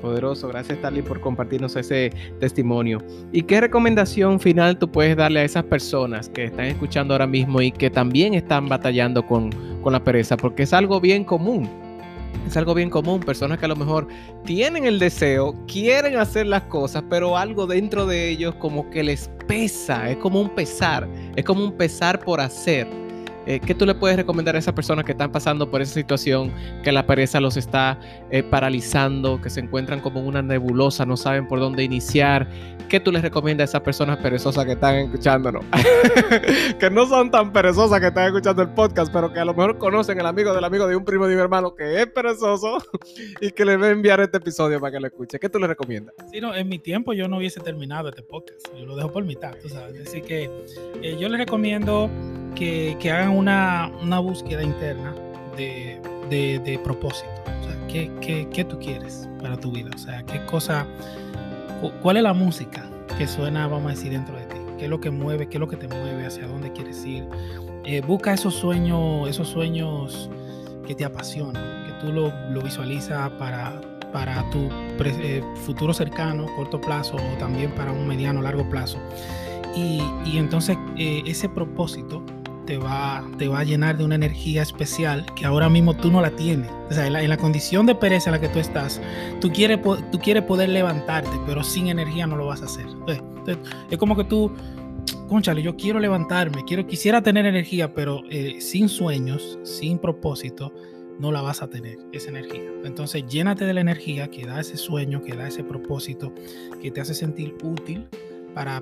Poderoso, 0.01 0.47
gracias 0.47 0.77
Starly 0.77 1.01
por 1.01 1.19
compartirnos 1.19 1.75
ese 1.75 2.11
testimonio. 2.39 2.99
¿Y 3.31 3.43
qué 3.43 3.61
recomendación 3.61 4.39
final 4.39 4.77
tú 4.77 4.91
puedes 4.91 5.17
darle 5.17 5.39
a 5.39 5.43
esas 5.43 5.63
personas 5.63 6.29
que 6.29 6.45
están 6.45 6.65
escuchando 6.65 7.13
ahora 7.13 7.27
mismo 7.27 7.61
y 7.61 7.71
que 7.71 7.89
también 7.89 8.33
están 8.33 8.69
batallando 8.69 9.25
con, 9.25 9.51
con 9.81 9.93
la 9.93 10.03
pereza? 10.03 10.37
Porque 10.37 10.63
es 10.63 10.73
algo 10.73 11.01
bien 11.01 11.23
común. 11.23 11.67
Es 12.45 12.55
algo 12.55 12.73
bien 12.73 12.89
común, 12.89 13.19
personas 13.19 13.57
que 13.57 13.65
a 13.65 13.69
lo 13.69 13.75
mejor 13.75 14.07
tienen 14.45 14.85
el 14.85 14.99
deseo, 14.99 15.55
quieren 15.67 16.17
hacer 16.17 16.45
las 16.45 16.61
cosas, 16.63 17.03
pero 17.09 17.35
algo 17.35 17.67
dentro 17.67 18.05
de 18.05 18.29
ellos 18.29 18.55
como 18.55 18.89
que 18.89 19.03
les 19.03 19.29
pesa, 19.47 20.09
es 20.09 20.17
como 20.17 20.39
un 20.39 20.49
pesar, 20.49 21.09
es 21.35 21.43
como 21.43 21.63
un 21.63 21.73
pesar 21.73 22.19
por 22.19 22.39
hacer 22.39 22.87
eh, 23.47 23.61
¿Qué 23.65 23.73
tú 23.73 23.85
le 23.85 23.95
puedes 23.95 24.17
recomendar 24.17 24.57
a 24.57 24.59
esas 24.59 24.73
personas 24.73 25.05
que 25.05 25.13
están 25.13 25.31
pasando 25.31 25.71
por 25.71 25.81
esa 25.81 25.93
situación, 25.93 26.51
que 26.83 26.91
la 26.91 27.07
pereza 27.07 27.39
los 27.39 27.55
está 27.55 27.97
eh, 28.29 28.43
paralizando, 28.43 29.39
que 29.41 29.49
se 29.49 29.61
encuentran 29.61 30.01
como 30.01 30.19
una 30.19 30.41
nebulosa, 30.41 31.05
no 31.05 31.15
saben 31.15 31.47
por 31.47 31.61
dónde 31.61 31.81
iniciar? 31.81 32.49
¿Qué 32.89 32.99
tú 32.99 33.09
les 33.09 33.21
recomiendas 33.21 33.69
a 33.69 33.71
esas 33.71 33.81
personas 33.81 34.17
perezosas 34.17 34.65
que 34.65 34.73
están 34.73 34.95
escuchándonos? 34.95 35.63
que 36.79 36.89
no 36.89 37.05
son 37.05 37.31
tan 37.31 37.53
perezosas 37.53 38.01
que 38.01 38.07
están 38.07 38.27
escuchando 38.27 38.61
el 38.63 38.69
podcast, 38.69 39.13
pero 39.13 39.31
que 39.31 39.39
a 39.39 39.45
lo 39.45 39.53
mejor 39.53 39.77
conocen 39.77 40.19
el 40.19 40.25
amigo 40.25 40.53
del 40.53 40.65
amigo 40.65 40.85
de 40.85 40.97
un 40.97 41.05
primo 41.05 41.25
de 41.25 41.35
mi 41.35 41.41
hermano 41.41 41.73
que 41.73 42.01
es 42.01 42.07
perezoso 42.07 42.79
y 43.41 43.51
que 43.51 43.63
le 43.63 43.77
va 43.77 43.87
a 43.87 43.91
enviar 43.91 44.19
este 44.19 44.37
episodio 44.37 44.81
para 44.81 44.91
que 44.91 44.99
lo 44.99 45.07
escuche. 45.07 45.39
¿Qué 45.39 45.47
tú 45.47 45.57
les 45.57 45.69
recomiendas? 45.69 46.13
Sí, 46.31 46.41
no, 46.41 46.53
en 46.53 46.67
mi 46.67 46.79
tiempo 46.79 47.13
yo 47.13 47.29
no 47.29 47.37
hubiese 47.37 47.61
terminado 47.61 48.09
este 48.09 48.23
podcast. 48.23 48.67
Yo 48.77 48.85
lo 48.85 48.97
dejo 48.97 49.09
por 49.11 49.23
mitad, 49.23 49.53
sabes. 49.69 50.05
Así 50.05 50.21
que 50.21 50.49
eh, 51.01 51.15
yo 51.17 51.29
les 51.29 51.39
recomiendo 51.39 52.09
que, 52.57 52.97
que 52.99 53.11
hagan 53.11 53.29
una, 53.37 53.91
una, 54.01 54.19
búsqueda 54.19 54.63
interna 54.63 55.13
de, 55.55 56.01
de, 56.29 56.59
de 56.59 56.79
propósito. 56.79 57.29
O 57.45 57.63
sea, 57.63 57.87
¿qué, 57.87 58.11
qué, 58.19 58.47
¿qué, 58.51 58.63
tú 58.63 58.79
quieres 58.79 59.29
para 59.41 59.57
tu 59.57 59.71
vida? 59.71 59.91
O 59.93 59.97
sea, 59.97 60.23
¿qué 60.23 60.43
cosa, 60.45 60.87
cuál 62.01 62.17
es 62.17 62.23
la 62.23 62.33
música 62.33 62.83
que 63.17 63.27
suena, 63.27 63.67
vamos 63.67 63.91
a 63.91 63.95
decir, 63.95 64.11
dentro 64.11 64.35
de 64.35 64.45
ti? 64.45 64.57
¿Qué 64.79 64.85
es 64.85 64.89
lo 64.89 64.99
que 64.99 65.11
mueve? 65.11 65.47
¿Qué 65.47 65.57
es 65.57 65.59
lo 65.59 65.67
que 65.67 65.77
te 65.77 65.87
mueve? 65.87 66.25
¿Hacia 66.25 66.47
dónde 66.47 66.71
quieres 66.71 67.05
ir? 67.05 67.27
Eh, 67.83 68.01
busca 68.01 68.33
esos 68.33 68.55
sueños, 68.55 69.29
esos 69.29 69.47
sueños 69.47 70.29
que 70.87 70.95
te 70.95 71.05
apasionan, 71.05 71.85
que 71.85 71.93
tú 72.01 72.11
lo, 72.11 72.33
lo 72.49 72.61
visualizas 72.61 73.29
para, 73.31 73.79
para 74.11 74.49
tu 74.49 74.67
eh, 75.03 75.43
futuro 75.65 75.93
cercano, 75.93 76.47
corto 76.55 76.81
plazo 76.81 77.17
o 77.17 77.37
también 77.37 77.69
para 77.75 77.91
un 77.91 78.07
mediano, 78.07 78.41
largo 78.41 78.67
plazo. 78.67 78.97
Y, 79.75 80.01
y 80.25 80.39
entonces 80.39 80.75
eh, 80.97 81.21
ese 81.27 81.49
propósito 81.49 82.23
te 82.67 82.77
va, 82.77 83.25
te 83.37 83.47
va 83.47 83.59
a 83.59 83.63
llenar 83.63 83.97
de 83.97 84.03
una 84.03 84.15
energía 84.15 84.61
especial 84.61 85.25
que 85.35 85.45
ahora 85.45 85.69
mismo 85.69 85.95
tú 85.95 86.11
no 86.11 86.21
la 86.21 86.31
tienes. 86.31 86.69
O 86.89 86.93
sea, 86.93 87.07
en 87.07 87.29
la, 87.29 87.37
condición 87.37 87.85
de 87.85 87.95
pereza 87.95 88.29
en 88.29 88.33
la 88.33 88.41
que 88.41 88.49
tú 88.49 88.59
estás, 88.59 89.01
tú 89.41 89.51
quieres, 89.51 89.79
tú 90.11 90.19
quieres 90.19 90.43
poder 90.43 90.69
levantarte, 90.69 91.31
pero 91.47 91.63
sin 91.63 91.87
energía 91.87 92.27
no 92.27 92.35
lo 92.35 92.45
vas 92.45 92.61
a 92.61 92.65
hacer. 92.65 92.85
Es 93.89 93.97
como 93.97 94.15
que 94.15 94.25
tú, 94.25 94.51
conchale, 95.27 95.63
yo 95.63 95.77
quiero 95.77 95.99
levantarme, 95.99 96.63
quiero, 96.65 96.85
quisiera 96.85 97.23
tener 97.23 97.45
energía, 97.45 97.93
pero 97.93 98.21
eh, 98.29 98.59
sin 98.59 98.89
sueños, 98.89 99.57
sin 99.63 99.97
propósito, 99.97 100.73
no 101.19 101.31
la 101.31 101.41
vas 101.41 101.61
a 101.63 101.69
tener, 101.69 101.97
esa 102.11 102.29
energía. 102.29 102.69
Entonces, 102.83 103.25
llénate 103.27 103.65
de 103.65 103.73
la 103.73 103.81
energía 103.81 104.27
que 104.27 104.45
da 104.45 104.59
ese 104.59 104.77
sueño, 104.77 105.23
que 105.23 105.35
da 105.35 105.47
ese 105.47 105.63
propósito, 105.63 106.33
que 106.81 106.91
te 106.91 107.01
hace 107.01 107.15
sentir 107.15 107.55
útil 107.63 108.07
para, 108.53 108.81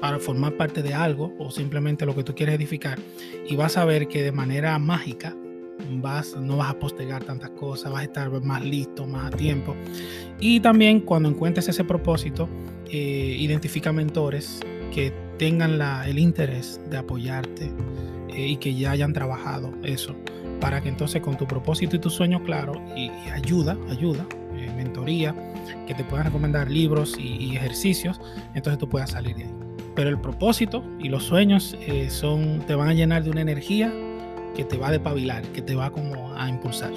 para 0.00 0.18
formar 0.18 0.56
parte 0.56 0.82
de 0.82 0.94
algo 0.94 1.34
o 1.38 1.50
simplemente 1.50 2.06
lo 2.06 2.14
que 2.14 2.24
tú 2.24 2.34
quieres 2.34 2.54
edificar. 2.54 2.98
Y 3.48 3.56
vas 3.56 3.76
a 3.76 3.84
ver 3.84 4.08
que 4.08 4.22
de 4.22 4.32
manera 4.32 4.78
mágica 4.78 5.36
vas, 5.90 6.36
no 6.36 6.56
vas 6.56 6.70
a 6.70 6.78
postergar 6.78 7.24
tantas 7.24 7.50
cosas, 7.50 7.92
vas 7.92 8.02
a 8.02 8.04
estar 8.04 8.30
más 8.42 8.64
listo, 8.64 9.06
más 9.06 9.32
a 9.32 9.36
tiempo. 9.36 9.74
Y 10.40 10.60
también 10.60 11.00
cuando 11.00 11.28
encuentres 11.28 11.68
ese 11.68 11.84
propósito, 11.84 12.48
eh, 12.90 13.36
identifica 13.38 13.92
mentores 13.92 14.60
que 14.92 15.12
tengan 15.38 15.78
la, 15.78 16.08
el 16.08 16.18
interés 16.18 16.80
de 16.90 16.96
apoyarte 16.96 17.70
eh, 18.30 18.46
y 18.48 18.56
que 18.56 18.74
ya 18.74 18.92
hayan 18.92 19.12
trabajado 19.12 19.72
eso 19.82 20.14
para 20.60 20.80
que 20.80 20.88
entonces 20.88 21.22
con 21.22 21.36
tu 21.36 21.46
propósito 21.46 21.96
y 21.96 21.98
tu 21.98 22.10
sueño 22.10 22.42
claro 22.42 22.82
y, 22.96 23.10
ayuda, 23.30 23.76
ayuda, 23.90 24.26
eh, 24.56 24.72
mentoría, 24.76 25.34
que 25.86 25.94
te 25.94 26.04
puedan 26.04 26.26
recomendar 26.26 26.70
libros 26.70 27.16
y, 27.18 27.56
ejercicios, 27.56 28.20
entonces 28.54 28.78
tú 28.78 28.88
puedas 28.88 29.10
salir 29.10 29.36
de 29.36 29.44
ahí. 29.44 29.67
Pero 29.98 30.10
el 30.10 30.18
propósito 30.20 30.84
y 31.00 31.08
los 31.08 31.24
sueños 31.24 31.76
eh, 31.80 32.08
son, 32.08 32.60
te 32.68 32.76
van 32.76 32.86
a 32.86 32.94
llenar 32.94 33.24
de 33.24 33.30
una 33.30 33.40
energía 33.40 33.92
que 34.54 34.62
te 34.62 34.78
va 34.78 34.86
a 34.86 34.90
depabilar, 34.92 35.42
que 35.48 35.60
te 35.60 35.74
va 35.74 35.90
como 35.90 36.32
a 36.36 36.48
impulsar. 36.48 36.92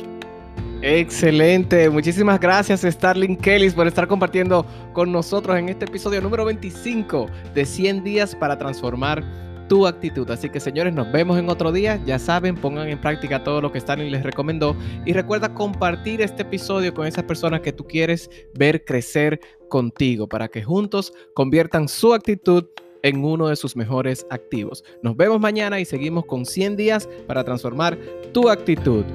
Excelente, 0.83 1.89
muchísimas 1.89 2.39
gracias 2.39 2.81
Starling 2.81 3.37
Kellys 3.37 3.73
por 3.73 3.87
estar 3.87 4.07
compartiendo 4.07 4.67
con 4.93 5.11
nosotros 5.11 5.57
en 5.57 5.69
este 5.69 5.85
episodio 5.85 6.21
número 6.21 6.45
25 6.45 7.25
de 7.55 7.65
100 7.65 8.03
días 8.03 8.35
para 8.35 8.55
transformar 8.59 9.23
tu 9.67 9.87
actitud. 9.87 10.29
Así 10.29 10.51
que 10.51 10.59
señores, 10.59 10.93
nos 10.93 11.11
vemos 11.11 11.39
en 11.39 11.49
otro 11.49 11.71
día. 11.71 11.99
Ya 12.05 12.19
saben, 12.19 12.55
pongan 12.55 12.87
en 12.87 13.01
práctica 13.01 13.43
todo 13.43 13.61
lo 13.61 13.71
que 13.71 13.79
Stanley 13.79 14.11
les 14.11 14.21
recomendó 14.21 14.75
y 15.07 15.13
recuerda 15.13 15.55
compartir 15.55 16.21
este 16.21 16.43
episodio 16.43 16.93
con 16.93 17.07
esas 17.07 17.23
personas 17.23 17.61
que 17.61 17.73
tú 17.73 17.87
quieres 17.87 18.29
ver 18.53 18.85
crecer 18.85 19.39
contigo 19.69 20.27
para 20.27 20.49
que 20.49 20.61
juntos 20.61 21.13
conviertan 21.33 21.87
su 21.87 22.13
actitud 22.13 22.65
en 23.03 23.23
uno 23.23 23.47
de 23.47 23.55
sus 23.55 23.75
mejores 23.75 24.25
activos. 24.29 24.83
Nos 25.01 25.15
vemos 25.15 25.39
mañana 25.39 25.79
y 25.79 25.85
seguimos 25.85 26.25
con 26.25 26.45
100 26.45 26.75
días 26.75 27.09
para 27.27 27.43
transformar 27.43 27.97
tu 28.33 28.49
actitud. 28.49 29.05